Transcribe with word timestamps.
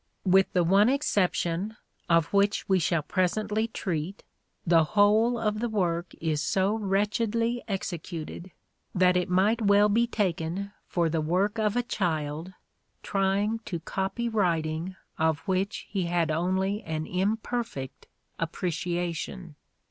With 0.25 0.51
the 0.53 0.63
one 0.63 0.89
exception, 0.89 1.77
of 2.09 2.25
which 2.33 2.67
we 2.67 2.79
shall 2.79 3.03
presently 3.03 3.67
treat, 3.67 4.23
the 4.65 4.83
whole 4.95 5.37
of 5.37 5.59
the 5.59 5.69
work 5.69 6.15
is 6.19 6.41
so 6.41 6.73
wretchedly 6.73 7.61
executed 7.67 8.49
that 8.95 9.15
it 9.15 9.29
might 9.29 9.61
well 9.61 9.89
be 9.89 10.07
taken 10.07 10.71
for 10.87 11.07
the 11.07 11.21
work 11.21 11.59
of 11.59 11.75
a 11.75 11.83
child 11.83 12.51
trying 13.03 13.59
to 13.65 13.79
copy 13.79 14.27
writing 14.27 14.95
of 15.19 15.41
which 15.41 15.85
he 15.87 16.05
had 16.05 16.31
only 16.31 16.81
an 16.81 17.05
im 17.05 17.05
48" 17.07 17.07
SHAKESPEARE" 17.11 17.19
IDENTIFIED 17.19 17.43
perfect 17.43 18.07
appreciation. 18.39 19.55